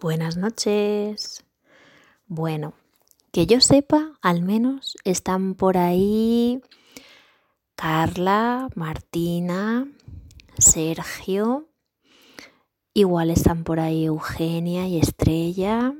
buenas 0.00 0.36
noches. 0.36 1.44
Bueno, 2.26 2.74
que 3.32 3.46
yo 3.46 3.60
sepa, 3.60 4.18
al 4.22 4.42
menos 4.42 4.96
están 5.04 5.54
por 5.54 5.76
ahí 5.76 6.62
Carla, 7.74 8.68
Martina, 8.74 9.88
Sergio, 10.58 11.68
igual 12.92 13.30
están 13.30 13.64
por 13.64 13.80
ahí 13.80 14.06
Eugenia 14.06 14.86
y 14.86 14.98
Estrella. 14.98 15.94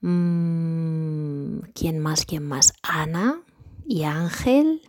Mm, 0.00 1.60
¿Quién 1.74 1.98
más? 1.98 2.24
¿Quién 2.24 2.44
más? 2.44 2.72
Ana 2.82 3.42
y 3.84 4.04
Ángel. 4.04 4.82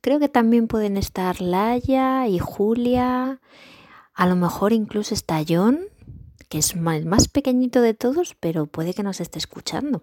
Creo 0.00 0.18
que 0.18 0.28
también 0.28 0.68
pueden 0.68 0.96
estar 0.96 1.40
Laia 1.40 2.28
y 2.28 2.38
Julia. 2.38 3.40
A 4.12 4.26
lo 4.26 4.36
mejor 4.36 4.72
incluso 4.72 5.14
está 5.14 5.42
John 5.48 5.88
es 6.58 6.74
el 6.74 7.06
más 7.06 7.28
pequeñito 7.28 7.80
de 7.80 7.94
todos, 7.94 8.36
pero 8.38 8.66
puede 8.66 8.94
que 8.94 9.02
nos 9.02 9.20
esté 9.20 9.38
escuchando. 9.38 10.02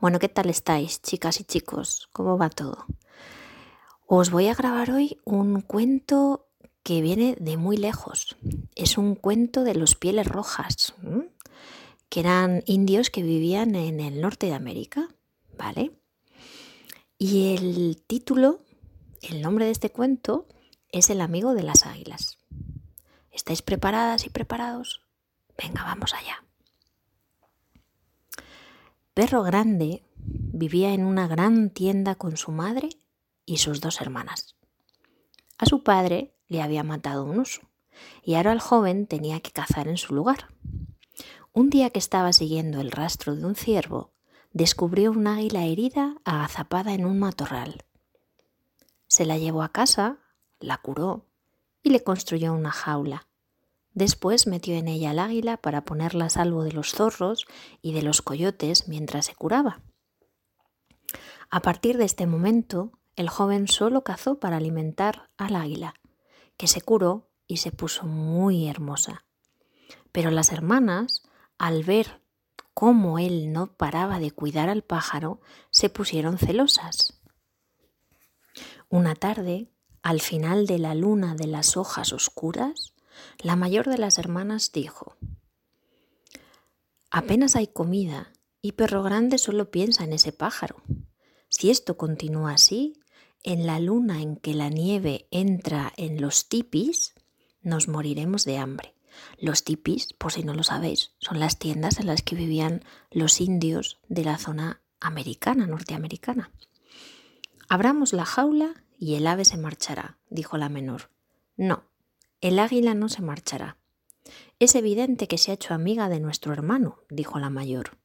Bueno, 0.00 0.18
¿qué 0.18 0.28
tal 0.28 0.48
estáis, 0.48 1.02
chicas 1.02 1.40
y 1.40 1.44
chicos? 1.44 2.08
¿Cómo 2.12 2.38
va 2.38 2.50
todo? 2.50 2.86
Os 4.06 4.30
voy 4.30 4.48
a 4.48 4.54
grabar 4.54 4.90
hoy 4.90 5.18
un 5.24 5.60
cuento 5.60 6.48
que 6.82 7.00
viene 7.00 7.36
de 7.38 7.56
muy 7.56 7.76
lejos. 7.76 8.36
Es 8.74 8.98
un 8.98 9.14
cuento 9.14 9.62
de 9.62 9.74
los 9.74 9.94
pieles 9.94 10.26
rojas, 10.26 10.94
que 12.08 12.20
eran 12.20 12.62
indios 12.66 13.10
que 13.10 13.22
vivían 13.22 13.74
en 13.74 14.00
el 14.00 14.20
norte 14.20 14.46
de 14.46 14.54
América, 14.54 15.08
¿vale? 15.56 15.92
Y 17.18 17.54
el 17.54 18.02
título, 18.06 18.62
el 19.20 19.42
nombre 19.42 19.66
de 19.66 19.70
este 19.70 19.90
cuento, 19.90 20.48
es 20.90 21.10
El 21.10 21.20
amigo 21.20 21.54
de 21.54 21.62
las 21.62 21.86
águilas. 21.86 22.38
¿Estáis 23.30 23.62
preparadas 23.62 24.26
y 24.26 24.30
preparados? 24.30 25.02
Venga, 25.60 25.84
vamos 25.84 26.14
allá. 26.14 26.42
Perro 29.12 29.42
Grande 29.42 30.02
vivía 30.16 30.94
en 30.94 31.04
una 31.04 31.28
gran 31.28 31.68
tienda 31.68 32.14
con 32.14 32.38
su 32.38 32.50
madre 32.50 32.88
y 33.44 33.58
sus 33.58 33.82
dos 33.82 34.00
hermanas. 34.00 34.56
A 35.58 35.66
su 35.66 35.82
padre 35.82 36.34
le 36.48 36.62
había 36.62 36.82
matado 36.82 37.24
un 37.24 37.40
oso 37.40 37.60
y 38.22 38.34
ahora 38.34 38.52
el 38.52 38.60
joven 38.60 39.06
tenía 39.06 39.40
que 39.40 39.50
cazar 39.50 39.86
en 39.88 39.98
su 39.98 40.14
lugar. 40.14 40.48
Un 41.52 41.68
día 41.68 41.90
que 41.90 41.98
estaba 41.98 42.32
siguiendo 42.32 42.80
el 42.80 42.90
rastro 42.90 43.36
de 43.36 43.44
un 43.44 43.54
ciervo, 43.54 44.12
descubrió 44.52 45.10
un 45.10 45.26
águila 45.26 45.66
herida 45.66 46.16
agazapada 46.24 46.94
en 46.94 47.04
un 47.04 47.18
matorral. 47.18 47.84
Se 49.08 49.26
la 49.26 49.36
llevó 49.36 49.62
a 49.62 49.72
casa, 49.72 50.20
la 50.58 50.78
curó 50.78 51.26
y 51.82 51.90
le 51.90 52.02
construyó 52.02 52.54
una 52.54 52.70
jaula 52.70 53.26
Después 53.92 54.46
metió 54.46 54.76
en 54.76 54.88
ella 54.88 55.10
al 55.10 55.18
águila 55.18 55.56
para 55.56 55.84
ponerla 55.84 56.26
a 56.26 56.30
salvo 56.30 56.62
de 56.62 56.72
los 56.72 56.92
zorros 56.92 57.46
y 57.82 57.92
de 57.92 58.02
los 58.02 58.22
coyotes 58.22 58.88
mientras 58.88 59.26
se 59.26 59.34
curaba. 59.34 59.82
A 61.50 61.60
partir 61.60 61.98
de 61.98 62.04
este 62.04 62.26
momento, 62.26 62.92
el 63.16 63.28
joven 63.28 63.66
solo 63.66 64.04
cazó 64.04 64.38
para 64.38 64.56
alimentar 64.56 65.30
al 65.36 65.56
águila, 65.56 65.94
que 66.56 66.68
se 66.68 66.80
curó 66.80 67.30
y 67.46 67.56
se 67.56 67.72
puso 67.72 68.06
muy 68.06 68.68
hermosa. 68.68 69.24
Pero 70.12 70.30
las 70.30 70.52
hermanas, 70.52 71.22
al 71.58 71.82
ver 71.82 72.22
cómo 72.72 73.18
él 73.18 73.52
no 73.52 73.76
paraba 73.76 74.20
de 74.20 74.30
cuidar 74.30 74.68
al 74.68 74.82
pájaro, 74.82 75.40
se 75.70 75.90
pusieron 75.90 76.38
celosas. 76.38 77.20
Una 78.88 79.16
tarde, 79.16 79.72
al 80.02 80.20
final 80.20 80.66
de 80.66 80.78
la 80.78 80.94
luna 80.94 81.34
de 81.34 81.46
las 81.46 81.76
hojas 81.76 82.12
oscuras, 82.12 82.94
la 83.38 83.56
mayor 83.56 83.88
de 83.88 83.98
las 83.98 84.18
hermanas 84.18 84.72
dijo, 84.72 85.16
Apenas 87.10 87.56
hay 87.56 87.66
comida 87.66 88.32
y 88.62 88.72
Perro 88.72 89.02
Grande 89.02 89.38
solo 89.38 89.70
piensa 89.70 90.04
en 90.04 90.12
ese 90.12 90.32
pájaro. 90.32 90.82
Si 91.48 91.70
esto 91.70 91.96
continúa 91.96 92.52
así, 92.52 93.00
en 93.42 93.66
la 93.66 93.80
luna 93.80 94.20
en 94.22 94.36
que 94.36 94.54
la 94.54 94.68
nieve 94.68 95.26
entra 95.30 95.92
en 95.96 96.20
los 96.20 96.48
tipis, 96.48 97.14
nos 97.62 97.88
moriremos 97.88 98.44
de 98.44 98.58
hambre. 98.58 98.94
Los 99.38 99.64
tipis, 99.64 100.12
por 100.12 100.32
si 100.32 100.44
no 100.44 100.54
lo 100.54 100.62
sabéis, 100.62 101.12
son 101.18 101.40
las 101.40 101.58
tiendas 101.58 101.98
en 101.98 102.06
las 102.06 102.22
que 102.22 102.36
vivían 102.36 102.84
los 103.10 103.40
indios 103.40 103.98
de 104.08 104.24
la 104.24 104.38
zona 104.38 104.82
americana, 105.00 105.66
norteamericana. 105.66 106.52
Abramos 107.68 108.12
la 108.12 108.24
jaula 108.24 108.84
y 108.98 109.14
el 109.14 109.26
ave 109.26 109.44
se 109.44 109.56
marchará, 109.56 110.18
dijo 110.28 110.58
la 110.58 110.68
menor. 110.68 111.10
No, 111.56 111.84
el 112.40 112.58
águila 112.58 112.94
no 112.94 113.08
se 113.08 113.22
marchará. 113.22 113.76
Es 114.58 114.74
evidente 114.74 115.26
que 115.28 115.38
se 115.38 115.50
ha 115.50 115.54
hecho 115.54 115.74
amiga 115.74 116.08
de 116.08 116.20
nuestro 116.20 116.52
hermano, 116.52 116.98
dijo 117.08 117.38
la 117.38 117.50
mayor. 117.50 117.98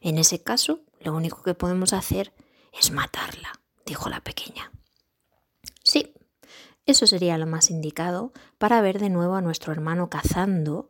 En 0.00 0.18
ese 0.18 0.42
caso, 0.42 0.80
lo 1.00 1.14
único 1.14 1.42
que 1.42 1.54
podemos 1.54 1.92
hacer 1.92 2.32
es 2.72 2.90
matarla, 2.90 3.60
dijo 3.84 4.08
la 4.08 4.20
pequeña. 4.20 4.70
Sí, 5.82 6.14
eso 6.86 7.06
sería 7.06 7.38
lo 7.38 7.46
más 7.46 7.70
indicado 7.70 8.32
para 8.58 8.80
ver 8.80 8.98
de 8.98 9.10
nuevo 9.10 9.34
a 9.34 9.42
nuestro 9.42 9.72
hermano 9.72 10.10
cazando 10.10 10.88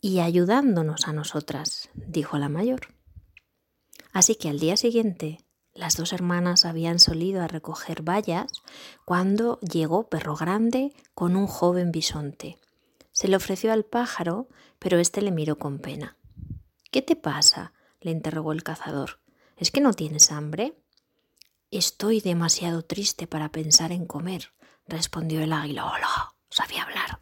y 0.00 0.20
ayudándonos 0.20 1.08
a 1.08 1.12
nosotras, 1.12 1.90
dijo 1.94 2.38
la 2.38 2.48
mayor. 2.48 2.88
Así 4.12 4.34
que 4.34 4.48
al 4.48 4.58
día 4.58 4.76
siguiente 4.76 5.45
las 5.76 5.96
dos 5.96 6.12
hermanas 6.12 6.64
habían 6.64 6.98
solido 6.98 7.42
a 7.42 7.48
recoger 7.48 8.02
bayas 8.02 8.50
cuando 9.04 9.60
llegó 9.60 10.08
Perro 10.08 10.36
Grande 10.36 10.92
con 11.14 11.36
un 11.36 11.46
joven 11.46 11.92
bisonte. 11.92 12.58
Se 13.12 13.28
le 13.28 13.36
ofreció 13.36 13.72
al 13.72 13.84
pájaro, 13.84 14.48
pero 14.78 14.98
éste 14.98 15.22
le 15.22 15.30
miró 15.30 15.58
con 15.58 15.78
pena. 15.78 16.16
¿Qué 16.90 17.02
te 17.02 17.16
pasa? 17.16 17.72
le 18.00 18.10
interrogó 18.10 18.52
el 18.52 18.62
cazador. 18.62 19.20
¿Es 19.56 19.70
que 19.70 19.80
no 19.80 19.92
tienes 19.92 20.30
hambre? 20.30 20.74
Estoy 21.70 22.20
demasiado 22.20 22.82
triste 22.82 23.26
para 23.26 23.50
pensar 23.50 23.90
en 23.90 24.06
comer, 24.06 24.52
respondió 24.86 25.40
el 25.40 25.52
águila. 25.52 25.86
Hola, 25.86 26.34
sabía 26.50 26.84
hablar. 26.84 27.18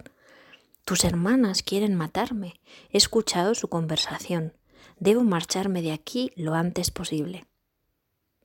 Tus 0.85 1.05
hermanas 1.05 1.63
quieren 1.63 1.95
matarme. 1.95 2.61
He 2.91 2.99
escuchado 2.99 3.55
su 3.55 3.69
conversación. 3.69 4.53
Debo 4.99 5.25
marcharme 5.25 5.81
de 5.81 5.93
aquí 5.93 6.33
lo 6.37 6.55
antes 6.55 6.91
posible. 6.91 7.47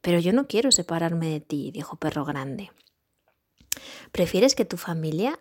Pero 0.01 0.19
yo 0.19 0.33
no 0.33 0.47
quiero 0.47 0.71
separarme 0.71 1.27
de 1.29 1.39
ti, 1.41 1.71
dijo 1.71 1.97
Perro 1.97 2.25
Grande. 2.25 2.71
¿Prefieres 4.11 4.55
que 4.55 4.65
tu 4.65 4.77
familia 4.77 5.39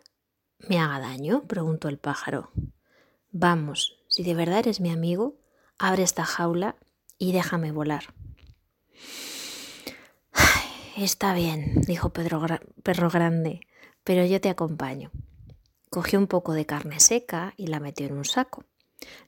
me 0.68 0.78
haga 0.78 0.98
daño? 0.98 1.44
preguntó 1.46 1.88
el 1.88 1.98
pájaro. 1.98 2.50
Vamos, 3.30 3.98
si 4.08 4.22
de 4.22 4.34
verdad 4.34 4.60
eres 4.60 4.80
mi 4.80 4.90
amigo, 4.90 5.36
abre 5.78 6.02
esta 6.02 6.24
jaula 6.24 6.76
y 7.18 7.32
déjame 7.32 7.72
volar. 7.72 8.14
Está 10.96 11.32
bien, 11.34 11.80
dijo 11.82 12.12
Perro 12.12 13.10
Grande, 13.10 13.60
pero 14.02 14.24
yo 14.24 14.40
te 14.40 14.48
acompaño. 14.48 15.12
Cogió 15.90 16.18
un 16.18 16.26
poco 16.26 16.52
de 16.52 16.66
carne 16.66 17.00
seca 17.00 17.54
y 17.56 17.68
la 17.68 17.80
metió 17.80 18.06
en 18.06 18.16
un 18.16 18.24
saco. 18.24 18.64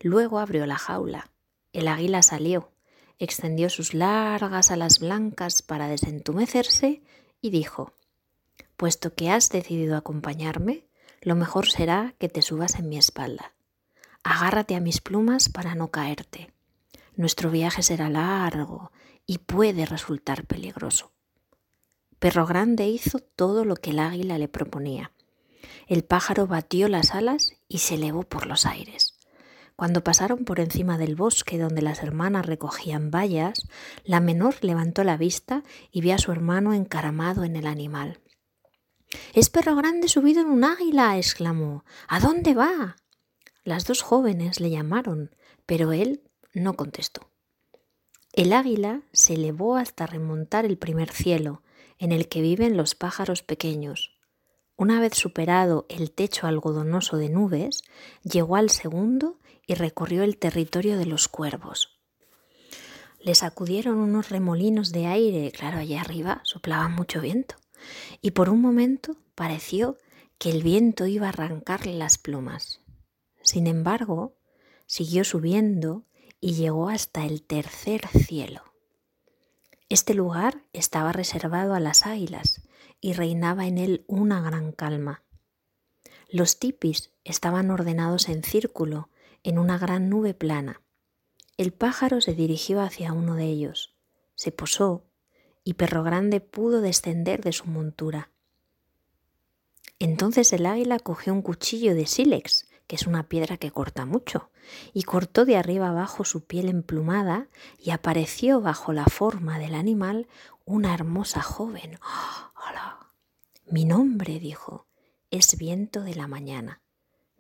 Luego 0.00 0.40
abrió 0.40 0.66
la 0.66 0.76
jaula. 0.76 1.30
El 1.72 1.86
águila 1.86 2.22
salió 2.22 2.72
extendió 3.20 3.70
sus 3.70 3.94
largas 3.94 4.70
alas 4.72 4.98
blancas 4.98 5.62
para 5.62 5.86
desentumecerse 5.86 7.02
y 7.40 7.50
dijo, 7.50 7.92
Puesto 8.76 9.14
que 9.14 9.30
has 9.30 9.50
decidido 9.50 9.96
acompañarme, 9.96 10.86
lo 11.20 11.36
mejor 11.36 11.68
será 11.68 12.14
que 12.18 12.28
te 12.28 12.42
subas 12.42 12.76
en 12.76 12.88
mi 12.88 12.96
espalda. 12.96 13.52
Agárrate 14.24 14.74
a 14.74 14.80
mis 14.80 15.00
plumas 15.00 15.48
para 15.50 15.74
no 15.74 15.88
caerte. 15.88 16.52
Nuestro 17.14 17.50
viaje 17.50 17.82
será 17.82 18.08
largo 18.08 18.90
y 19.26 19.38
puede 19.38 19.84
resultar 19.84 20.46
peligroso. 20.46 21.12
Perro 22.18 22.46
Grande 22.46 22.86
hizo 22.88 23.18
todo 23.18 23.64
lo 23.64 23.76
que 23.76 23.90
el 23.90 23.98
águila 23.98 24.38
le 24.38 24.48
proponía. 24.48 25.12
El 25.86 26.04
pájaro 26.04 26.46
batió 26.46 26.88
las 26.88 27.14
alas 27.14 27.52
y 27.68 27.78
se 27.78 27.94
elevó 27.94 28.22
por 28.22 28.46
los 28.46 28.66
aires. 28.66 29.09
Cuando 29.80 30.04
pasaron 30.04 30.44
por 30.44 30.60
encima 30.60 30.98
del 30.98 31.16
bosque 31.16 31.56
donde 31.56 31.80
las 31.80 32.02
hermanas 32.02 32.44
recogían 32.44 33.10
bayas, 33.10 33.66
la 34.04 34.20
menor 34.20 34.56
levantó 34.62 35.04
la 35.04 35.16
vista 35.16 35.62
y 35.90 36.02
vio 36.02 36.14
a 36.16 36.18
su 36.18 36.32
hermano 36.32 36.74
encaramado 36.74 37.44
en 37.44 37.56
el 37.56 37.66
animal. 37.66 38.20
Es 39.32 39.48
perro 39.48 39.76
grande 39.76 40.08
subido 40.08 40.42
en 40.42 40.48
un 40.48 40.64
águila, 40.64 41.16
exclamó. 41.16 41.86
¿A 42.08 42.20
dónde 42.20 42.52
va? 42.52 42.96
Las 43.64 43.86
dos 43.86 44.02
jóvenes 44.02 44.60
le 44.60 44.68
llamaron, 44.68 45.34
pero 45.64 45.92
él 45.92 46.24
no 46.52 46.74
contestó. 46.74 47.30
El 48.34 48.52
águila 48.52 49.00
se 49.14 49.32
elevó 49.32 49.76
hasta 49.76 50.04
remontar 50.04 50.66
el 50.66 50.76
primer 50.76 51.10
cielo, 51.10 51.62
en 51.96 52.12
el 52.12 52.28
que 52.28 52.42
viven 52.42 52.76
los 52.76 52.94
pájaros 52.94 53.42
pequeños. 53.42 54.19
Una 54.80 54.98
vez 54.98 55.14
superado 55.14 55.84
el 55.90 56.10
techo 56.10 56.46
algodonoso 56.46 57.18
de 57.18 57.28
nubes, 57.28 57.82
llegó 58.22 58.56
al 58.56 58.70
segundo 58.70 59.38
y 59.66 59.74
recorrió 59.74 60.22
el 60.22 60.38
territorio 60.38 60.96
de 60.96 61.04
los 61.04 61.28
cuervos. 61.28 62.00
Le 63.20 63.34
sacudieron 63.34 63.98
unos 63.98 64.30
remolinos 64.30 64.90
de 64.90 65.04
aire, 65.04 65.52
claro, 65.52 65.76
allá 65.76 66.00
arriba 66.00 66.40
soplaba 66.44 66.88
mucho 66.88 67.20
viento, 67.20 67.56
y 68.22 68.30
por 68.30 68.48
un 68.48 68.62
momento 68.62 69.18
pareció 69.34 69.98
que 70.38 70.48
el 70.48 70.62
viento 70.62 71.04
iba 71.04 71.26
a 71.26 71.28
arrancarle 71.28 71.92
las 71.92 72.16
plumas. 72.16 72.80
Sin 73.42 73.66
embargo, 73.66 74.38
siguió 74.86 75.24
subiendo 75.24 76.06
y 76.40 76.54
llegó 76.54 76.88
hasta 76.88 77.26
el 77.26 77.42
tercer 77.42 78.08
cielo. 78.08 78.62
Este 79.90 80.14
lugar 80.14 80.62
estaba 80.72 81.12
reservado 81.12 81.74
a 81.74 81.80
las 81.80 82.06
águilas 82.06 82.62
y 83.00 83.12
reinaba 83.12 83.66
en 83.66 83.78
él 83.78 84.04
una 84.06 84.40
gran 84.40 84.72
calma. 84.72 85.22
Los 86.28 86.58
tipis 86.58 87.10
estaban 87.24 87.70
ordenados 87.70 88.28
en 88.28 88.42
círculo 88.42 89.08
en 89.42 89.58
una 89.58 89.78
gran 89.78 90.08
nube 90.08 90.34
plana. 90.34 90.82
El 91.56 91.72
pájaro 91.72 92.20
se 92.20 92.34
dirigió 92.34 92.80
hacia 92.80 93.12
uno 93.12 93.34
de 93.34 93.44
ellos, 93.44 93.94
se 94.34 94.52
posó 94.52 95.04
y 95.64 95.74
Perro 95.74 96.02
Grande 96.02 96.40
pudo 96.40 96.80
descender 96.80 97.42
de 97.42 97.52
su 97.52 97.66
montura. 97.66 98.30
Entonces 99.98 100.52
el 100.52 100.64
águila 100.64 100.98
cogió 100.98 101.32
un 101.34 101.42
cuchillo 101.42 101.94
de 101.94 102.06
sílex, 102.06 102.69
que 102.90 102.96
es 102.96 103.06
una 103.06 103.28
piedra 103.28 103.56
que 103.56 103.70
corta 103.70 104.04
mucho, 104.04 104.50
y 104.92 105.04
cortó 105.04 105.44
de 105.44 105.56
arriba 105.56 105.90
abajo 105.90 106.24
su 106.24 106.44
piel 106.44 106.68
emplumada 106.68 107.46
y 107.78 107.90
apareció 107.90 108.60
bajo 108.60 108.92
la 108.92 109.04
forma 109.04 109.60
del 109.60 109.76
animal 109.76 110.26
una 110.64 110.92
hermosa 110.92 111.40
joven. 111.40 112.00
¡Hola! 112.66 112.98
Mi 113.70 113.84
nombre, 113.84 114.40
dijo, 114.40 114.88
es 115.30 115.56
viento 115.56 116.00
de 116.00 116.16
la 116.16 116.26
mañana, 116.26 116.80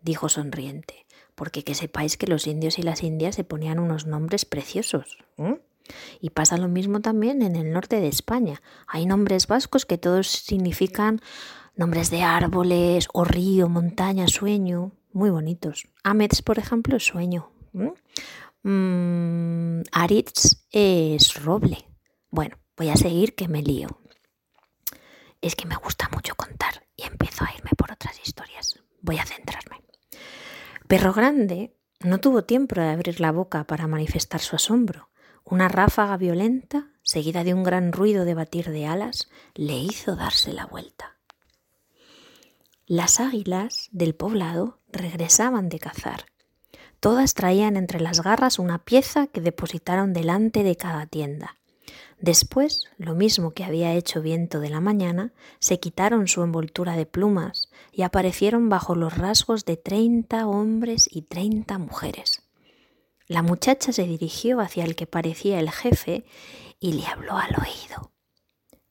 dijo 0.00 0.28
sonriente, 0.28 1.04
porque 1.34 1.64
que 1.64 1.74
sepáis 1.74 2.16
que 2.16 2.28
los 2.28 2.46
indios 2.46 2.78
y 2.78 2.82
las 2.82 3.02
indias 3.02 3.34
se 3.34 3.42
ponían 3.42 3.80
unos 3.80 4.06
nombres 4.06 4.44
preciosos. 4.44 5.18
Y 6.20 6.30
pasa 6.30 6.58
lo 6.58 6.68
mismo 6.68 7.00
también 7.00 7.42
en 7.42 7.56
el 7.56 7.72
norte 7.72 8.00
de 8.00 8.06
España. 8.06 8.62
Hay 8.86 9.04
nombres 9.04 9.48
vascos 9.48 9.84
que 9.84 9.98
todos 9.98 10.28
significan 10.28 11.20
nombres 11.74 12.08
de 12.12 12.22
árboles 12.22 13.08
o 13.12 13.24
río, 13.24 13.68
montaña, 13.68 14.28
sueño, 14.28 14.92
muy 15.12 15.30
bonitos. 15.30 15.88
Amets, 16.04 16.42
por 16.42 16.58
ejemplo, 16.58 16.96
es 16.96 17.04
sueño. 17.04 17.50
Mm, 18.62 19.82
Aritz 19.92 20.66
es 20.70 21.42
roble. 21.42 21.86
Bueno, 22.30 22.56
voy 22.76 22.90
a 22.90 22.96
seguir 22.96 23.34
que 23.34 23.48
me 23.48 23.62
lío. 23.62 23.88
Es 25.40 25.56
que 25.56 25.66
me 25.66 25.76
gusta 25.76 26.08
mucho 26.12 26.34
contar 26.34 26.86
y 26.96 27.04
empiezo 27.04 27.44
a 27.44 27.54
irme 27.56 27.70
por 27.76 27.90
otras 27.92 28.20
historias. 28.26 28.78
Voy 29.00 29.18
a 29.18 29.24
centrarme. 29.24 29.82
Perro 30.86 31.12
Grande 31.12 31.76
no 32.00 32.18
tuvo 32.18 32.44
tiempo 32.44 32.74
de 32.74 32.88
abrir 32.88 33.20
la 33.20 33.32
boca 33.32 33.64
para 33.64 33.86
manifestar 33.86 34.40
su 34.40 34.56
asombro. 34.56 35.10
Una 35.44 35.68
ráfaga 35.68 36.16
violenta, 36.16 36.90
seguida 37.02 37.44
de 37.44 37.54
un 37.54 37.62
gran 37.62 37.92
ruido 37.92 38.24
de 38.24 38.34
batir 38.34 38.70
de 38.70 38.86
alas, 38.86 39.30
le 39.54 39.76
hizo 39.78 40.16
darse 40.16 40.52
la 40.52 40.66
vuelta. 40.66 41.18
Las 42.86 43.20
águilas 43.20 43.88
del 43.92 44.14
poblado 44.14 44.79
regresaban 44.92 45.68
de 45.68 45.78
cazar. 45.78 46.26
Todas 47.00 47.34
traían 47.34 47.76
entre 47.76 48.00
las 48.00 48.22
garras 48.22 48.58
una 48.58 48.84
pieza 48.84 49.26
que 49.26 49.40
depositaron 49.40 50.12
delante 50.12 50.62
de 50.62 50.76
cada 50.76 51.06
tienda. 51.06 51.56
Después, 52.20 52.84
lo 52.98 53.14
mismo 53.14 53.52
que 53.52 53.64
había 53.64 53.94
hecho 53.94 54.20
Viento 54.20 54.60
de 54.60 54.68
la 54.68 54.80
mañana, 54.80 55.32
se 55.58 55.80
quitaron 55.80 56.28
su 56.28 56.42
envoltura 56.42 56.94
de 56.94 57.06
plumas 57.06 57.70
y 57.92 58.02
aparecieron 58.02 58.68
bajo 58.68 58.94
los 58.94 59.16
rasgos 59.16 59.64
de 59.64 59.78
treinta 59.78 60.46
hombres 60.46 61.08
y 61.10 61.22
treinta 61.22 61.78
mujeres. 61.78 62.42
La 63.26 63.42
muchacha 63.42 63.92
se 63.92 64.04
dirigió 64.04 64.60
hacia 64.60 64.84
el 64.84 64.96
que 64.96 65.06
parecía 65.06 65.60
el 65.60 65.70
jefe 65.70 66.24
y 66.78 66.92
le 66.92 67.06
habló 67.06 67.38
al 67.38 67.54
oído. 67.54 68.12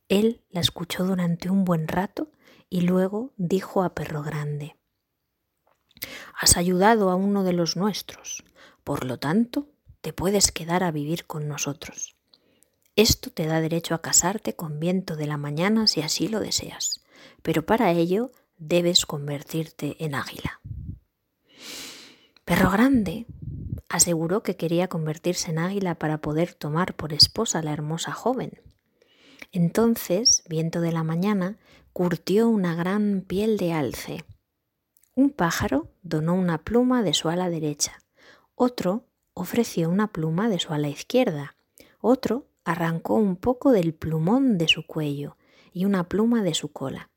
Él 0.07 0.43
la 0.49 0.61
escuchó 0.61 1.03
durante 1.03 1.51
un 1.51 1.65
buen 1.65 1.87
rato 1.87 2.31
y 2.67 2.81
luego 2.81 3.33
dijo 3.37 3.83
a 3.83 3.93
Perro 3.93 4.23
Grande, 4.23 4.78
Has 6.39 6.57
ayudado 6.57 7.09
a 7.09 7.15
uno 7.15 7.43
de 7.43 7.53
los 7.53 7.75
nuestros, 7.75 8.43
por 8.83 9.05
lo 9.05 9.19
tanto, 9.19 9.67
te 10.01 10.13
puedes 10.13 10.51
quedar 10.51 10.83
a 10.83 10.91
vivir 10.91 11.25
con 11.25 11.47
nosotros. 11.47 12.15
Esto 12.95 13.29
te 13.31 13.45
da 13.45 13.61
derecho 13.61 13.95
a 13.95 14.01
casarte 14.01 14.55
con 14.55 14.79
viento 14.79 15.15
de 15.15 15.27
la 15.27 15.37
mañana 15.37 15.87
si 15.87 16.01
así 16.01 16.27
lo 16.27 16.39
deseas, 16.39 17.03
pero 17.41 17.65
para 17.65 17.91
ello 17.91 18.31
debes 18.57 19.05
convertirte 19.05 20.03
en 20.03 20.15
águila. 20.15 20.59
Perro 22.45 22.71
Grande 22.71 23.25
aseguró 23.89 24.43
que 24.43 24.55
quería 24.55 24.87
convertirse 24.87 25.51
en 25.51 25.59
águila 25.59 25.95
para 25.95 26.19
poder 26.19 26.53
tomar 26.53 26.95
por 26.95 27.13
esposa 27.13 27.59
a 27.59 27.63
la 27.63 27.73
hermosa 27.73 28.11
joven. 28.11 28.61
Entonces, 29.51 30.43
viento 30.47 30.81
de 30.81 30.91
la 30.91 31.03
mañana, 31.03 31.57
curtió 31.93 32.49
una 32.49 32.75
gran 32.75 33.21
piel 33.21 33.57
de 33.57 33.73
alce. 33.73 34.25
Un 35.19 35.31
pájaro 35.31 35.91
donó 36.01 36.33
una 36.33 36.59
pluma 36.63 37.03
de 37.03 37.13
su 37.13 37.27
ala 37.27 37.49
derecha, 37.49 37.99
otro 38.55 39.03
ofreció 39.33 39.89
una 39.89 40.13
pluma 40.13 40.47
de 40.47 40.59
su 40.59 40.71
ala 40.71 40.87
izquierda, 40.87 41.57
otro 41.99 42.47
arrancó 42.63 43.15
un 43.15 43.35
poco 43.35 43.73
del 43.73 43.93
plumón 43.93 44.57
de 44.57 44.69
su 44.69 44.87
cuello 44.87 45.35
y 45.73 45.83
una 45.83 46.07
pluma 46.07 46.41
de 46.41 46.53
su 46.53 46.71
cola. 46.71 47.09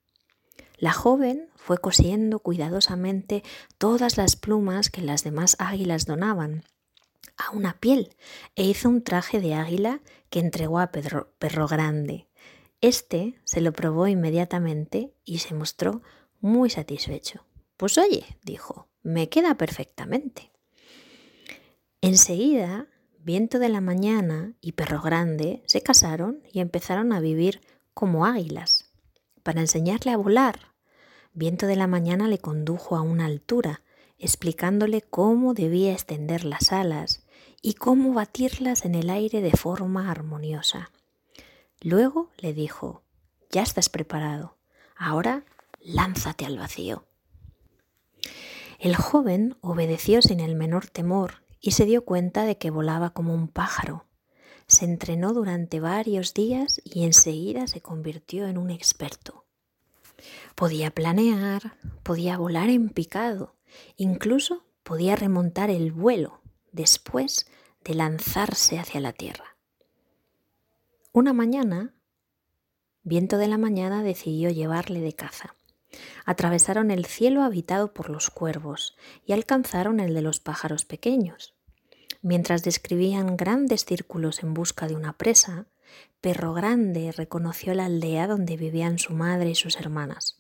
La 0.79 0.93
joven 0.93 1.49
fue 1.55 1.79
cosiendo 1.79 2.41
cuidadosamente 2.41 3.45
todas 3.79 4.17
las 4.17 4.35
plumas 4.35 4.91
que 4.91 5.03
las 5.03 5.23
demás 5.23 5.55
águilas 5.61 6.05
donaban 6.05 6.65
a 7.37 7.53
una 7.53 7.79
piel 7.79 8.17
e 8.57 8.65
hizo 8.65 8.89
un 8.89 9.05
traje 9.05 9.39
de 9.39 9.55
águila 9.55 10.01
que 10.29 10.41
entregó 10.41 10.81
a 10.81 10.91
Pedro, 10.91 11.33
Perro 11.39 11.69
Grande. 11.69 12.27
Este 12.81 13.39
se 13.45 13.61
lo 13.61 13.73
probó 13.73 14.09
inmediatamente 14.09 15.15
y 15.25 15.39
se 15.39 15.55
mostró 15.55 16.03
muy 16.41 16.69
satisfecho. 16.69 17.45
Pues 17.77 17.99
oye, 17.99 18.25
dijo, 18.45 18.89
me 19.03 19.29
queda 19.29 19.57
perfectamente. 19.57 20.53
Enseguida, 22.01 22.89
Viento 23.19 23.61
de 23.61 23.69
la 23.69 23.81
Mañana 23.81 24.55
y 24.61 24.73
Perro 24.73 25.01
Grande 25.01 25.63
se 25.67 25.81
casaron 25.81 26.43
y 26.53 26.59
empezaron 26.59 27.13
a 27.13 27.21
vivir 27.21 27.61
como 27.95 28.27
águilas. 28.27 28.93
Para 29.45 29.61
enseñarle 29.61 30.11
a 30.11 30.17
volar, 30.17 30.73
Viento 31.35 31.67
de 31.67 31.77
la 31.77 31.87
mañana 31.87 32.29
le 32.29 32.39
condujo 32.39 32.97
a 32.97 33.01
una 33.01 33.25
altura, 33.25 33.81
explicándole 34.19 35.01
cómo 35.01 35.55
debía 35.55 35.93
extender 35.93 36.45
las 36.45 36.73
alas 36.73 37.25
y 37.63 37.75
cómo 37.75 38.13
batirlas 38.13 38.85
en 38.85 38.95
el 38.95 39.09
aire 39.09 39.41
de 39.41 39.53
forma 39.53 40.11
armoniosa. 40.11 40.91
Luego 41.81 42.31
le 42.37 42.53
dijo, 42.53 43.03
ya 43.51 43.63
estás 43.63 43.89
preparado, 43.89 44.59
ahora 44.95 45.45
lánzate 45.81 46.45
al 46.45 46.59
vacío. 46.59 47.07
El 48.83 48.97
joven 48.97 49.57
obedeció 49.61 50.23
sin 50.23 50.41
el 50.41 50.57
menor 50.57 50.89
temor 50.89 51.45
y 51.61 51.71
se 51.71 51.85
dio 51.85 52.05
cuenta 52.05 52.43
de 52.45 52.59
que 52.59 52.73
volaba 52.73 53.11
como 53.11 53.33
un 53.33 53.47
pájaro. 53.47 54.07
Se 54.67 54.85
entrenó 54.85 55.33
durante 55.33 55.79
varios 55.79 56.35
días 56.35 56.83
y 56.85 57.05
enseguida 57.05 57.69
se 57.69 57.81
convirtió 57.81 58.49
en 58.49 58.59
un 58.59 58.71
experto. 58.71 59.45
Podía 60.57 60.91
planear, 60.91 61.79
podía 62.03 62.37
volar 62.37 62.71
en 62.71 62.89
picado, 62.89 63.55
incluso 63.97 64.65
podía 64.83 65.15
remontar 65.15 65.71
el 65.71 65.93
vuelo 65.93 66.41
después 66.73 67.47
de 67.85 67.95
lanzarse 67.95 68.81
hacia 68.81 69.01
la 69.01 69.13
tierra. 69.13 69.57
Una 71.13 71.33
mañana, 71.33 71.95
Viento 73.05 73.39
de 73.39 73.47
la 73.47 73.59
Mañana 73.59 74.03
decidió 74.03 74.51
llevarle 74.51 75.01
de 75.01 75.13
caza. 75.13 75.55
Atravesaron 76.25 76.91
el 76.91 77.07
cielo 77.07 77.43
habitado 77.43 77.93
por 77.93 78.11
los 78.11 78.31
cuervos 78.31 78.97
y 79.27 79.33
alcanzaron 79.33 80.01
el 80.01 80.15
de 80.15 80.23
los 80.23 80.41
pájaros 80.41 80.85
pequeños. 80.85 81.55
Mientras 82.23 82.63
describían 82.63 83.37
grandes 83.37 83.85
círculos 83.85 84.43
en 84.43 84.55
busca 84.55 84.87
de 84.87 84.95
una 84.95 85.13
presa, 85.13 85.67
Perro 86.21 86.55
Grande 86.55 87.13
reconoció 87.13 87.75
la 87.75 87.87
aldea 87.87 88.27
donde 88.27 88.57
vivían 88.57 88.99
su 88.99 89.13
madre 89.13 89.51
y 89.51 89.55
sus 89.55 89.77
hermanas. 89.77 90.39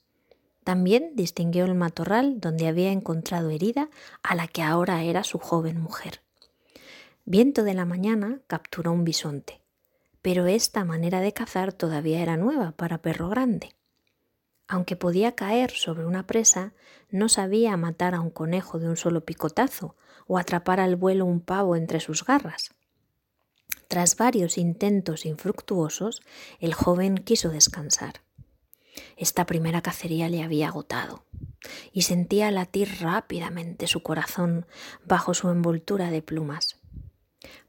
También 0.64 1.12
distinguió 1.14 1.64
el 1.64 1.74
matorral 1.74 2.40
donde 2.40 2.68
había 2.68 2.92
encontrado 2.92 3.50
herida 3.50 3.90
a 4.22 4.34
la 4.36 4.46
que 4.46 4.62
ahora 4.62 5.02
era 5.02 5.24
su 5.24 5.38
joven 5.38 5.80
mujer. 5.80 6.20
Viento 7.24 7.64
de 7.64 7.74
la 7.74 7.84
mañana 7.84 8.40
capturó 8.46 8.92
un 8.92 9.04
bisonte, 9.04 9.60
pero 10.22 10.46
esta 10.46 10.84
manera 10.84 11.20
de 11.20 11.32
cazar 11.32 11.72
todavía 11.72 12.22
era 12.22 12.36
nueva 12.36 12.72
para 12.72 12.98
Perro 12.98 13.28
Grande. 13.28 13.74
Aunque 14.68 14.96
podía 14.96 15.34
caer 15.34 15.70
sobre 15.70 16.06
una 16.06 16.26
presa, 16.26 16.72
no 17.10 17.28
sabía 17.28 17.76
matar 17.76 18.14
a 18.14 18.20
un 18.20 18.30
conejo 18.30 18.78
de 18.78 18.88
un 18.88 18.96
solo 18.96 19.24
picotazo 19.24 19.96
o 20.26 20.38
atrapar 20.38 20.80
al 20.80 20.96
vuelo 20.96 21.26
un 21.26 21.40
pavo 21.40 21.76
entre 21.76 22.00
sus 22.00 22.24
garras. 22.24 22.74
Tras 23.88 24.16
varios 24.16 24.56
intentos 24.56 25.26
infructuosos, 25.26 26.22
el 26.60 26.72
joven 26.72 27.16
quiso 27.16 27.50
descansar. 27.50 28.22
Esta 29.16 29.44
primera 29.46 29.82
cacería 29.82 30.28
le 30.28 30.42
había 30.42 30.68
agotado 30.68 31.24
y 31.92 32.02
sentía 32.02 32.50
latir 32.50 32.88
rápidamente 33.00 33.86
su 33.86 34.02
corazón 34.02 34.66
bajo 35.04 35.34
su 35.34 35.50
envoltura 35.50 36.10
de 36.10 36.22
plumas. 36.22 36.80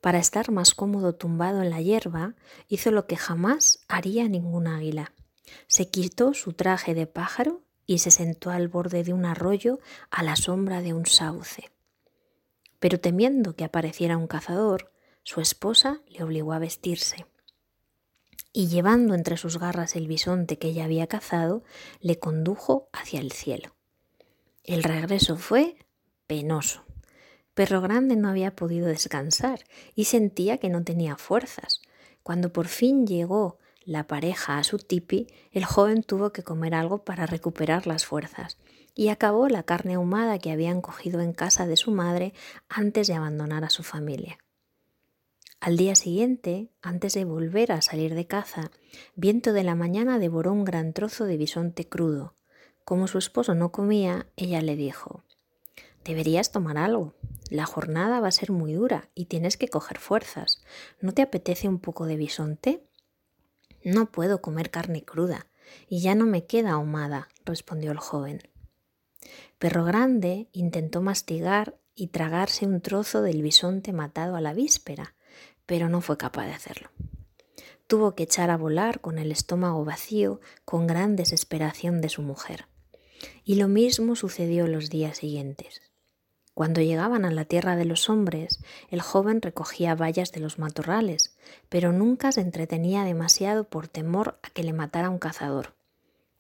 Para 0.01 0.19
estar 0.19 0.51
más 0.51 0.75
cómodo 0.75 1.15
tumbado 1.15 1.61
en 1.61 1.69
la 1.69 1.81
hierba, 1.81 2.35
hizo 2.67 2.91
lo 2.91 3.07
que 3.07 3.17
jamás 3.17 3.83
haría 3.87 4.27
ningún 4.27 4.67
águila. 4.67 5.13
Se 5.67 5.89
quitó 5.89 6.33
su 6.33 6.53
traje 6.53 6.93
de 6.93 7.07
pájaro 7.07 7.61
y 7.85 7.99
se 7.99 8.11
sentó 8.11 8.49
al 8.49 8.67
borde 8.67 9.03
de 9.03 9.13
un 9.13 9.25
arroyo 9.25 9.79
a 10.09 10.23
la 10.23 10.35
sombra 10.35 10.81
de 10.81 10.93
un 10.93 11.05
sauce. 11.05 11.69
pero 12.79 12.99
temiendo 12.99 13.55
que 13.55 13.63
apareciera 13.63 14.17
un 14.17 14.27
cazador, 14.27 14.91
su 15.23 15.39
esposa 15.39 16.01
le 16.09 16.21
obligó 16.21 16.51
a 16.51 16.59
vestirse. 16.59 17.25
Y 18.51 18.67
llevando 18.67 19.15
entre 19.15 19.37
sus 19.37 19.57
garras 19.57 19.95
el 19.95 20.05
bisonte 20.05 20.59
que 20.59 20.67
ella 20.67 20.83
había 20.83 21.07
cazado, 21.07 21.63
le 22.01 22.19
condujo 22.19 22.89
hacia 22.91 23.21
el 23.21 23.31
cielo. 23.31 23.73
El 24.65 24.83
regreso 24.83 25.37
fue 25.37 25.77
penoso. 26.27 26.83
Perro 27.53 27.79
Grande 27.79 28.15
no 28.15 28.27
había 28.27 28.55
podido 28.55 28.87
descansar 28.87 29.63
y 29.95 30.05
sentía 30.05 30.57
que 30.57 30.69
no 30.69 30.83
tenía 30.83 31.15
fuerzas. 31.15 31.81
Cuando 32.21 32.51
por 32.51 32.67
fin 32.67 33.07
llegó 33.07 33.59
la 33.85 34.07
pareja 34.07 34.57
a 34.57 34.63
su 34.63 34.77
tipi, 34.77 35.27
el 35.51 35.65
joven 35.65 36.03
tuvo 36.03 36.31
que 36.31 36.43
comer 36.43 36.75
algo 36.75 37.03
para 37.03 37.25
recuperar 37.25 37.87
las 37.87 38.05
fuerzas 38.05 38.57
y 38.95 39.09
acabó 39.09 39.47
la 39.49 39.63
carne 39.63 39.95
ahumada 39.95 40.39
que 40.39 40.51
habían 40.51 40.81
cogido 40.81 41.21
en 41.21 41.33
casa 41.33 41.67
de 41.67 41.77
su 41.77 41.91
madre 41.91 42.33
antes 42.69 43.07
de 43.07 43.15
abandonar 43.15 43.63
a 43.63 43.69
su 43.69 43.83
familia. 43.83 44.37
Al 45.59 45.77
día 45.77 45.95
siguiente, 45.95 46.69
antes 46.81 47.13
de 47.13 47.23
volver 47.23 47.71
a 47.71 47.81
salir 47.81 48.15
de 48.15 48.27
caza, 48.27 48.69
Viento 49.15 49.53
de 49.53 49.63
la 49.63 49.75
mañana 49.75 50.19
devoró 50.19 50.51
un 50.51 50.65
gran 50.65 50.93
trozo 50.93 51.25
de 51.25 51.37
bisonte 51.37 51.87
crudo. 51.87 52.35
Como 52.85 53.07
su 53.07 53.17
esposo 53.17 53.55
no 53.55 53.71
comía, 53.71 54.27
ella 54.35 54.61
le 54.61 54.75
dijo 54.75 55.23
Deberías 56.03 56.51
tomar 56.51 56.77
algo. 56.77 57.13
La 57.49 57.65
jornada 57.65 58.19
va 58.19 58.27
a 58.27 58.31
ser 58.31 58.51
muy 58.51 58.73
dura 58.73 59.09
y 59.15 59.25
tienes 59.25 59.57
que 59.57 59.69
coger 59.69 59.99
fuerzas. 59.99 60.61
¿No 60.99 61.13
te 61.13 61.21
apetece 61.21 61.67
un 61.67 61.79
poco 61.79 62.05
de 62.05 62.17
bisonte? 62.17 62.83
No 63.83 64.11
puedo 64.11 64.41
comer 64.41 64.69
carne 64.69 65.03
cruda, 65.03 65.47
y 65.87 66.01
ya 66.01 66.15
no 66.15 66.25
me 66.25 66.45
queda 66.45 66.71
ahumada, 66.71 67.27
respondió 67.45 67.91
el 67.91 67.97
joven. 67.97 68.41
Perro 69.59 69.83
Grande 69.85 70.49
intentó 70.51 71.01
mastigar 71.01 71.77
y 71.95 72.07
tragarse 72.07 72.65
un 72.65 72.81
trozo 72.81 73.21
del 73.21 73.41
bisonte 73.41 73.93
matado 73.93 74.35
a 74.35 74.41
la 74.41 74.53
víspera, 74.53 75.15
pero 75.65 75.89
no 75.89 76.01
fue 76.01 76.17
capaz 76.17 76.45
de 76.45 76.53
hacerlo. 76.53 76.89
Tuvo 77.87 78.15
que 78.15 78.23
echar 78.23 78.49
a 78.49 78.57
volar 78.57 79.01
con 79.01 79.19
el 79.19 79.31
estómago 79.31 79.83
vacío 79.85 80.39
con 80.65 80.87
gran 80.87 81.15
desesperación 81.15 82.01
de 82.01 82.09
su 82.09 82.21
mujer. 82.21 82.67
Y 83.43 83.55
lo 83.55 83.67
mismo 83.67 84.15
sucedió 84.15 84.67
los 84.67 84.89
días 84.89 85.17
siguientes. 85.17 85.81
Cuando 86.53 86.81
llegaban 86.81 87.25
a 87.25 87.31
la 87.31 87.45
tierra 87.45 87.75
de 87.75 87.85
los 87.85 88.09
hombres, 88.09 88.59
el 88.89 89.01
joven 89.01 89.41
recogía 89.41 89.95
bayas 89.95 90.31
de 90.31 90.39
los 90.39 90.59
matorrales, 90.59 91.35
pero 91.69 91.91
nunca 91.91 92.31
se 92.31 92.41
entretenía 92.41 93.03
demasiado 93.03 93.63
por 93.63 93.87
temor 93.87 94.39
a 94.43 94.49
que 94.51 94.63
le 94.63 94.73
matara 94.73 95.09
un 95.09 95.17
cazador. 95.17 95.73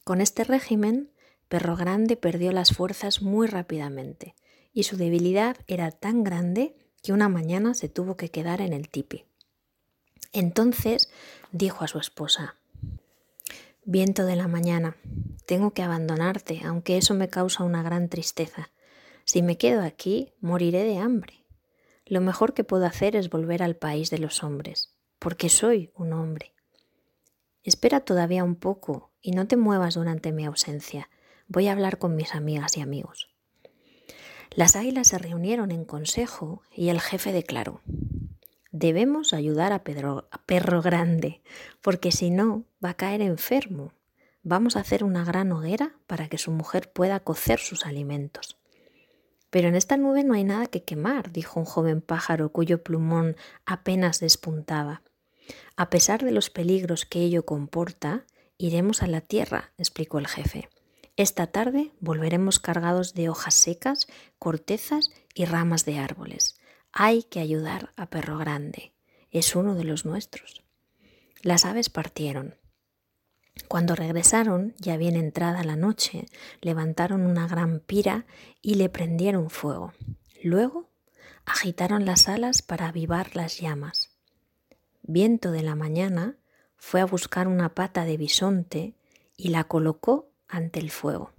Con 0.03 0.21
este 0.21 0.43
régimen, 0.43 1.09
Perro 1.47 1.75
Grande 1.75 2.15
perdió 2.15 2.51
las 2.51 2.73
fuerzas 2.75 3.21
muy 3.21 3.47
rápidamente, 3.47 4.35
y 4.71 4.83
su 4.83 4.97
debilidad 4.97 5.57
era 5.67 5.91
tan 5.91 6.23
grande 6.23 6.75
que 7.01 7.13
una 7.13 7.29
mañana 7.29 7.73
se 7.73 7.89
tuvo 7.89 8.15
que 8.15 8.29
quedar 8.29 8.61
en 8.61 8.73
el 8.73 8.89
tipi. 8.89 9.25
Entonces 10.31 11.11
dijo 11.51 11.83
a 11.83 11.87
su 11.87 11.99
esposa, 11.99 12.55
Viento 13.85 14.25
de 14.25 14.35
la 14.35 14.47
mañana, 14.47 14.95
tengo 15.45 15.71
que 15.71 15.83
abandonarte, 15.83 16.61
aunque 16.65 16.97
eso 16.97 17.13
me 17.13 17.29
causa 17.29 17.63
una 17.63 17.83
gran 17.83 18.07
tristeza. 18.07 18.69
Si 19.25 19.41
me 19.41 19.57
quedo 19.57 19.83
aquí, 19.83 20.33
moriré 20.41 20.83
de 20.83 20.97
hambre. 20.97 21.45
Lo 22.05 22.21
mejor 22.21 22.53
que 22.53 22.63
puedo 22.63 22.85
hacer 22.85 23.15
es 23.15 23.29
volver 23.29 23.63
al 23.63 23.75
país 23.75 24.09
de 24.09 24.17
los 24.17 24.43
hombres, 24.43 24.95
porque 25.19 25.49
soy 25.49 25.91
un 25.95 26.13
hombre. 26.13 26.53
Espera 27.63 28.01
todavía 28.01 28.43
un 28.43 28.55
poco 28.55 29.11
y 29.21 29.31
no 29.31 29.47
te 29.47 29.55
muevas 29.55 29.95
durante 29.95 30.33
mi 30.33 30.45
ausencia. 30.45 31.09
Voy 31.47 31.67
a 31.67 31.71
hablar 31.71 31.97
con 31.97 32.15
mis 32.15 32.35
amigas 32.35 32.75
y 32.77 32.81
amigos. 32.81 33.29
Las 34.51 34.75
águilas 34.75 35.07
se 35.07 35.17
reunieron 35.17 35.71
en 35.71 35.85
consejo 35.85 36.61
y 36.75 36.89
el 36.89 36.99
jefe 36.99 37.31
declaró, 37.31 37.81
debemos 38.71 39.33
ayudar 39.33 39.71
a, 39.71 39.83
Pedro, 39.83 40.27
a 40.29 40.43
Perro 40.43 40.81
Grande, 40.81 41.41
porque 41.81 42.11
si 42.11 42.29
no, 42.29 42.65
va 42.83 42.89
a 42.89 42.97
caer 42.97 43.21
enfermo. 43.21 43.93
Vamos 44.43 44.75
a 44.75 44.81
hacer 44.81 45.05
una 45.05 45.23
gran 45.23 45.51
hoguera 45.53 45.95
para 46.05 46.27
que 46.27 46.37
su 46.37 46.51
mujer 46.51 46.91
pueda 46.91 47.21
cocer 47.21 47.59
sus 47.59 47.85
alimentos. 47.85 48.57
Pero 49.53 49.67
en 49.67 49.75
esta 49.75 49.97
nube 49.97 50.23
no 50.23 50.33
hay 50.33 50.43
nada 50.43 50.65
que 50.65 50.81
quemar, 50.81 51.31
dijo 51.31 51.59
un 51.59 51.67
joven 51.67 52.01
pájaro 52.01 52.51
cuyo 52.51 52.81
plumón 52.81 53.35
apenas 53.67 54.19
despuntaba. 54.19 55.03
A 55.75 55.91
pesar 55.91 56.23
de 56.23 56.31
los 56.31 56.49
peligros 56.49 57.05
que 57.05 57.19
ello 57.19 57.45
comporta, 57.45 58.25
iremos 58.57 59.03
a 59.03 59.07
la 59.07 59.21
tierra, 59.21 59.71
explicó 59.77 60.17
el 60.17 60.25
jefe. 60.25 60.69
Esta 61.17 61.45
tarde 61.45 61.91
volveremos 61.99 62.57
cargados 62.57 63.13
de 63.13 63.29
hojas 63.29 63.53
secas, 63.53 64.07
cortezas 64.39 65.11
y 65.35 65.45
ramas 65.45 65.85
de 65.85 65.99
árboles. 65.99 66.59
Hay 66.91 67.21
que 67.21 67.39
ayudar 67.39 67.93
a 67.95 68.09
Perro 68.09 68.39
Grande. 68.39 68.91
Es 69.29 69.55
uno 69.55 69.75
de 69.75 69.83
los 69.83 70.03
nuestros. 70.03 70.63
Las 71.43 71.65
aves 71.65 71.91
partieron. 71.91 72.55
Cuando 73.67 73.95
regresaron, 73.95 74.73
ya 74.77 74.97
bien 74.97 75.15
entrada 75.15 75.63
la 75.63 75.75
noche, 75.75 76.25
levantaron 76.61 77.21
una 77.25 77.47
gran 77.47 77.79
pira 77.79 78.25
y 78.61 78.75
le 78.75 78.89
prendieron 78.89 79.49
fuego. 79.49 79.93
Luego 80.41 80.89
agitaron 81.45 82.05
las 82.05 82.29
alas 82.29 82.61
para 82.61 82.87
avivar 82.87 83.35
las 83.35 83.59
llamas. 83.59 84.11
Viento 85.01 85.51
de 85.51 85.63
la 85.63 85.75
mañana 85.75 86.37
fue 86.77 87.01
a 87.01 87.05
buscar 87.05 87.47
una 87.47 87.73
pata 87.73 88.05
de 88.05 88.17
bisonte 88.17 88.95
y 89.35 89.49
la 89.49 89.65
colocó 89.65 90.29
ante 90.47 90.79
el 90.79 90.91
fuego. 90.91 91.31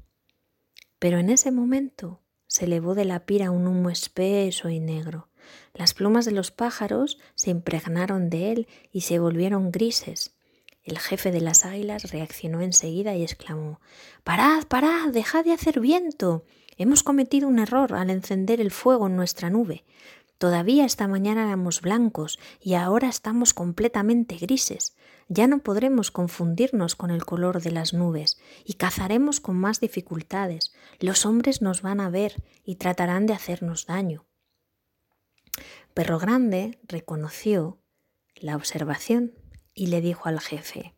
Pero 0.98 1.18
en 1.18 1.30
ese 1.30 1.50
momento 1.50 2.20
se 2.46 2.66
elevó 2.66 2.94
de 2.94 3.04
la 3.04 3.26
pira 3.26 3.50
un 3.50 3.66
humo 3.66 3.90
espeso 3.90 4.68
y 4.68 4.80
negro. 4.80 5.28
Las 5.72 5.94
plumas 5.94 6.24
de 6.24 6.32
los 6.32 6.50
pájaros 6.50 7.18
se 7.34 7.50
impregnaron 7.50 8.30
de 8.30 8.52
él 8.52 8.68
y 8.92 9.02
se 9.02 9.18
volvieron 9.18 9.70
grises. 9.70 10.33
El 10.84 10.98
jefe 10.98 11.32
de 11.32 11.40
las 11.40 11.64
águilas 11.64 12.10
reaccionó 12.10 12.60
enseguida 12.60 13.14
y 13.16 13.22
exclamó 13.22 13.80
Parad, 14.22 14.64
parad, 14.64 15.08
dejad 15.12 15.44
de 15.44 15.52
hacer 15.52 15.80
viento. 15.80 16.44
Hemos 16.76 17.02
cometido 17.02 17.48
un 17.48 17.58
error 17.58 17.94
al 17.94 18.10
encender 18.10 18.60
el 18.60 18.70
fuego 18.70 19.06
en 19.06 19.16
nuestra 19.16 19.48
nube. 19.48 19.84
Todavía 20.36 20.84
esta 20.84 21.08
mañana 21.08 21.44
éramos 21.44 21.80
blancos 21.80 22.38
y 22.60 22.74
ahora 22.74 23.08
estamos 23.08 23.54
completamente 23.54 24.36
grises. 24.36 24.94
Ya 25.28 25.46
no 25.46 25.60
podremos 25.60 26.10
confundirnos 26.10 26.96
con 26.96 27.10
el 27.10 27.24
color 27.24 27.62
de 27.62 27.70
las 27.70 27.94
nubes 27.94 28.38
y 28.66 28.74
cazaremos 28.74 29.40
con 29.40 29.56
más 29.56 29.80
dificultades. 29.80 30.74
Los 31.00 31.24
hombres 31.24 31.62
nos 31.62 31.80
van 31.80 32.00
a 32.00 32.10
ver 32.10 32.42
y 32.62 32.74
tratarán 32.74 33.24
de 33.24 33.32
hacernos 33.32 33.86
daño. 33.86 34.26
Perro 35.94 36.18
Grande 36.18 36.78
reconoció 36.88 37.78
la 38.34 38.56
observación 38.56 39.32
y 39.74 39.88
le 39.88 40.00
dijo 40.00 40.28
al 40.28 40.40
jefe, 40.40 40.94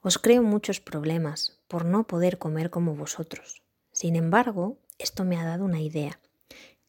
Os 0.00 0.18
creo 0.18 0.42
muchos 0.42 0.80
problemas 0.80 1.60
por 1.68 1.84
no 1.84 2.06
poder 2.06 2.38
comer 2.38 2.70
como 2.70 2.94
vosotros. 2.94 3.62
Sin 3.92 4.16
embargo, 4.16 4.78
esto 4.98 5.24
me 5.24 5.38
ha 5.38 5.44
dado 5.44 5.64
una 5.64 5.80
idea. 5.80 6.20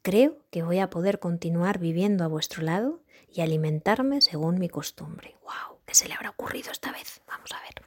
Creo 0.01 0.37
que 0.51 0.63
voy 0.63 0.79
a 0.79 0.89
poder 0.89 1.19
continuar 1.19 1.79
viviendo 1.79 2.23
a 2.23 2.27
vuestro 2.27 2.61
lado 2.63 3.03
y 3.27 3.41
alimentarme 3.41 4.21
según 4.21 4.59
mi 4.59 4.69
costumbre. 4.69 5.35
¡Wow! 5.43 5.79
¿Qué 5.85 5.95
se 5.95 6.07
le 6.07 6.13
habrá 6.13 6.31
ocurrido 6.31 6.71
esta 6.71 6.91
vez? 6.91 7.21
Vamos 7.27 7.51
a 7.51 7.61
ver. 7.61 7.85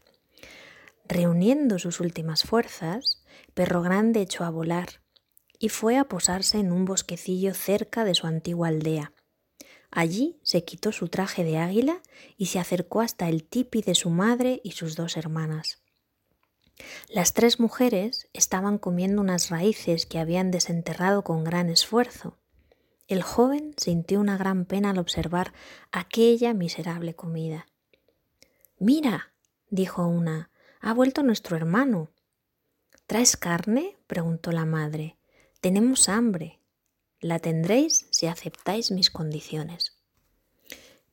Reuniendo 1.05 1.79
sus 1.79 2.01
últimas 2.01 2.43
fuerzas, 2.43 3.25
Perro 3.55 3.83
Grande 3.83 4.21
echó 4.21 4.45
a 4.45 4.51
volar 4.51 5.01
y 5.59 5.71
fue 5.71 5.97
a 5.97 6.05
posarse 6.05 6.59
en 6.59 6.71
un 6.71 6.85
bosquecillo 6.85 7.55
cerca 7.55 8.05
de 8.05 8.15
su 8.15 8.27
antigua 8.27 8.69
aldea, 8.69 9.13
Allí 9.91 10.39
se 10.43 10.65
quitó 10.65 10.93
su 10.93 11.09
traje 11.09 11.45
de 11.45 11.59
águila 11.59 12.03
y 12.37 12.47
se 12.47 12.59
acercó 12.59 13.01
hasta 13.01 13.29
el 13.29 13.45
tipi 13.45 13.83
de 13.83 13.95
su 13.95 14.11
madre 14.11 14.61
y 14.63 14.73
sus 14.73 14.97
dos 14.97 15.17
hermanas. 15.17 15.83
Las 17.09 17.33
tres 17.33 17.59
mujeres 17.59 18.29
estaban 18.33 18.79
comiendo 18.79 19.21
unas 19.21 19.51
raíces 19.51 20.07
que 20.07 20.19
habían 20.19 20.51
desenterrado 20.51 21.25
con 21.25 21.43
gran 21.43 21.71
esfuerzo. 21.71 22.39
El 23.09 23.23
joven 23.23 23.75
sintió 23.77 24.21
una 24.21 24.37
gran 24.37 24.67
pena 24.67 24.91
al 24.91 24.99
observar 24.99 25.55
aquella 25.91 26.53
miserable 26.55 27.15
comida. 27.15 27.67
Mira, 28.79 29.33
dijo 29.71 30.07
una, 30.07 30.51
ha 30.81 30.93
vuelto 30.93 31.23
nuestro 31.23 31.57
hermano. 31.57 32.11
¿Traes 33.07 33.37
carne? 33.37 33.97
preguntó 34.07 34.53
la 34.53 34.67
madre. 34.67 35.17
Tenemos 35.61 36.09
hambre. 36.09 36.58
La 37.21 37.41
tendréis 37.41 38.07
si 38.11 38.27
aceptáis 38.27 38.93
mis 38.93 39.11
condiciones. 39.11 39.97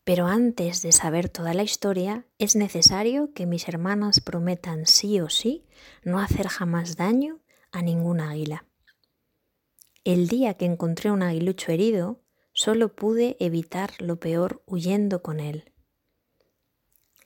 Pero 0.03 0.27
antes 0.27 0.83
de 0.83 0.91
saber 0.91 1.29
toda 1.29 1.55
la 1.55 1.63
historia, 1.63 2.27
es 2.37 2.55
necesario 2.55 3.33
que 3.33 3.47
mis 3.47 3.67
hermanas 3.67 4.21
prometan 4.21 4.85
sí 4.85 5.19
o 5.19 5.29
sí 5.29 5.65
no 6.03 6.19
hacer 6.19 6.47
jamás 6.47 6.95
daño 6.95 7.39
a 7.71 7.81
ningún 7.81 8.19
águila. 8.19 8.65
El 10.03 10.27
día 10.27 10.53
que 10.53 10.65
encontré 10.65 11.09
un 11.09 11.23
aguilucho 11.23 11.71
herido, 11.71 12.21
solo 12.53 12.95
pude 12.95 13.35
evitar 13.39 13.99
lo 13.99 14.19
peor 14.19 14.61
huyendo 14.67 15.23
con 15.23 15.39
él. 15.39 15.73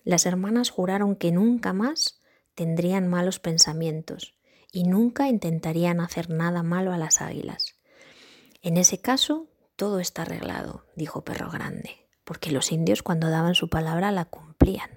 Las 0.05 0.25
hermanas 0.25 0.69
juraron 0.69 1.17
que 1.17 1.33
nunca 1.33 1.73
más 1.73 2.21
tendrían 2.55 3.09
malos 3.09 3.39
pensamientos 3.39 4.39
y 4.71 4.83
nunca 4.83 5.27
intentarían 5.27 5.99
hacer 5.99 6.29
nada 6.29 6.63
malo 6.63 6.93
a 6.93 6.97
las 6.97 7.21
águilas. 7.21 7.78
En 8.61 8.77
ese 8.77 8.99
caso, 8.99 9.47
todo 9.75 9.99
está 9.99 10.23
arreglado, 10.23 10.85
dijo 10.95 11.23
Perro 11.23 11.49
Grande, 11.49 12.07
porque 12.25 12.51
los 12.51 12.71
indios 12.71 13.03
cuando 13.03 13.29
daban 13.29 13.55
su 13.55 13.69
palabra 13.69 14.11
la 14.11 14.25
cumplían. 14.25 14.89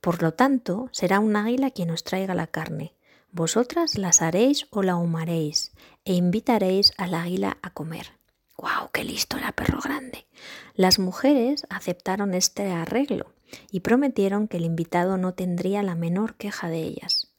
Por 0.00 0.22
lo 0.22 0.34
tanto, 0.34 0.88
será 0.92 1.18
un 1.18 1.34
águila 1.34 1.70
quien 1.70 1.90
os 1.90 2.04
traiga 2.04 2.34
la 2.34 2.46
carne. 2.46 2.94
Vosotras 3.32 3.98
las 3.98 4.22
haréis 4.22 4.68
o 4.70 4.82
la 4.82 4.92
ahumaréis 4.92 5.72
e 6.04 6.14
invitaréis 6.14 6.92
al 6.96 7.14
águila 7.14 7.58
a 7.62 7.70
comer. 7.70 8.12
¡Guau! 8.56 8.90
¡Qué 8.92 9.02
listo 9.02 9.36
era 9.36 9.52
Perro 9.52 9.80
Grande! 9.82 10.26
Las 10.74 10.98
mujeres 10.98 11.66
aceptaron 11.68 12.34
este 12.34 12.70
arreglo 12.70 13.34
y 13.70 13.80
prometieron 13.80 14.46
que 14.46 14.58
el 14.58 14.64
invitado 14.64 15.18
no 15.18 15.34
tendría 15.34 15.82
la 15.82 15.94
menor 15.94 16.36
queja 16.36 16.68
de 16.68 16.82
ellas. 16.82 17.34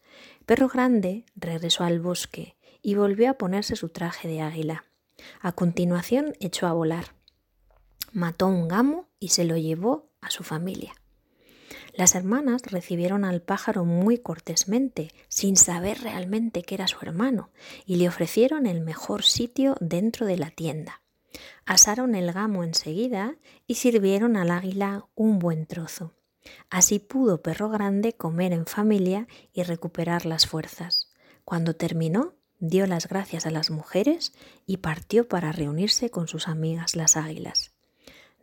Perro 0.46 0.68
Grande 0.68 1.26
regresó 1.36 1.84
al 1.84 2.00
bosque 2.00 2.58
y 2.82 2.96
volvió 2.96 3.30
a 3.32 3.34
ponerse 3.36 3.76
su 3.76 3.90
traje 3.90 4.28
de 4.28 4.42
águila. 4.42 4.87
A 5.42 5.52
continuación 5.52 6.34
echó 6.40 6.68
a 6.68 6.74
volar. 6.74 7.16
Mató 8.12 8.48
un 8.48 8.68
gamo 8.68 9.10
y 9.20 9.30
se 9.30 9.44
lo 9.44 9.58
llevó 9.58 10.10
a 10.22 10.30
su 10.30 10.44
familia. 10.44 10.94
Las 11.94 12.14
hermanas 12.14 12.62
recibieron 12.64 13.26
al 13.26 13.42
pájaro 13.42 13.84
muy 13.84 14.20
cortésmente, 14.20 15.12
sin 15.30 15.58
saber 15.58 16.00
realmente 16.02 16.62
que 16.62 16.76
era 16.76 16.88
su 16.88 16.98
hermano, 17.02 17.50
y 17.86 17.96
le 17.96 18.08
ofrecieron 18.08 18.68
el 18.68 18.82
mejor 18.82 19.24
sitio 19.24 19.76
dentro 19.80 20.26
de 20.28 20.38
la 20.38 20.52
tienda. 20.52 21.02
Asaron 21.66 22.16
el 22.16 22.32
gamo 22.32 22.64
enseguida 22.64 23.38
y 23.66 23.76
sirvieron 23.76 24.38
al 24.38 24.52
águila 24.52 25.08
un 25.16 25.40
buen 25.40 25.66
trozo. 25.66 26.14
Así 26.70 27.00
pudo 27.00 27.42
Perro 27.42 27.70
Grande 27.70 28.14
comer 28.14 28.54
en 28.54 28.66
familia 28.66 29.28
y 29.52 29.64
recuperar 29.64 30.26
las 30.26 30.48
fuerzas. 30.48 31.12
Cuando 31.44 31.76
terminó, 31.76 32.36
dio 32.60 32.88
las 32.88 33.08
gracias 33.08 33.46
a 33.46 33.52
las 33.52 33.70
mujeres 33.70 34.34
y 34.66 34.78
partió 34.78 35.28
para 35.28 35.52
reunirse 35.52 36.10
con 36.10 36.28
sus 36.28 36.48
amigas 36.48 36.96
las 36.96 37.18
águilas. 37.18 37.72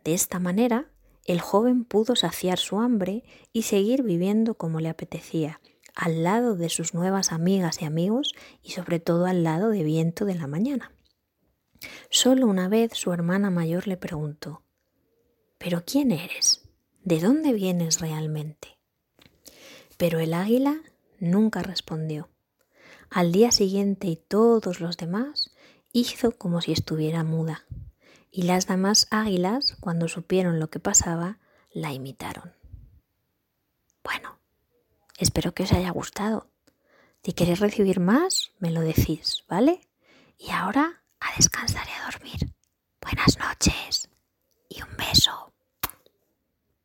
De 0.03 0.13
esta 0.13 0.39
manera, 0.39 0.91
el 1.25 1.41
joven 1.41 1.85
pudo 1.85 2.15
saciar 2.15 2.59
su 2.59 2.79
hambre 2.79 3.23
y 3.51 3.63
seguir 3.63 4.03
viviendo 4.03 4.55
como 4.55 4.79
le 4.79 4.89
apetecía, 4.89 5.59
al 5.95 6.23
lado 6.23 6.55
de 6.55 6.69
sus 6.69 6.93
nuevas 6.93 7.31
amigas 7.31 7.81
y 7.81 7.85
amigos 7.85 8.33
y 8.61 8.71
sobre 8.71 8.99
todo 8.99 9.25
al 9.25 9.43
lado 9.43 9.69
de 9.69 9.83
Viento 9.83 10.25
de 10.25 10.35
la 10.35 10.47
mañana. 10.47 10.91
Solo 12.09 12.47
una 12.47 12.67
vez 12.67 12.91
su 12.93 13.11
hermana 13.11 13.49
mayor 13.49 13.87
le 13.87 13.97
preguntó, 13.97 14.63
¿Pero 15.57 15.83
quién 15.85 16.11
eres? 16.11 16.61
¿De 17.03 17.19
dónde 17.19 17.53
vienes 17.53 18.01
realmente? 18.01 18.77
Pero 19.97 20.19
el 20.19 20.33
águila 20.33 20.81
nunca 21.19 21.63
respondió. 21.63 22.29
Al 23.15 23.31
día 23.31 23.53
siguiente 23.53 24.07
y 24.07 24.17
todos 24.17 24.81
los 24.81 24.97
demás 24.97 25.55
hizo 25.93 26.31
como 26.33 26.59
si 26.59 26.73
estuviera 26.73 27.23
muda, 27.23 27.63
y 28.29 28.41
las 28.41 28.67
demás 28.67 29.07
águilas, 29.09 29.77
cuando 29.79 30.09
supieron 30.09 30.59
lo 30.59 30.69
que 30.69 30.81
pasaba, 30.81 31.39
la 31.71 31.93
imitaron. 31.93 32.53
Bueno, 34.03 34.37
espero 35.17 35.53
que 35.53 35.63
os 35.63 35.71
haya 35.71 35.91
gustado. 35.91 36.49
Si 37.23 37.31
queréis 37.31 37.61
recibir 37.61 38.01
más, 38.01 38.51
me 38.59 38.69
lo 38.69 38.81
decís, 38.81 39.45
¿vale? 39.47 39.79
Y 40.37 40.49
ahora 40.49 41.01
a 41.21 41.37
descansar 41.37 41.87
y 41.87 41.91
a 41.91 42.11
dormir. 42.11 42.53
Buenas 43.01 43.39
noches 43.39 44.09
y 44.67 44.81
un 44.81 44.89
beso. 44.97 45.54